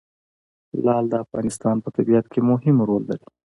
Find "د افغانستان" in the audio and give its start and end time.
1.09-1.75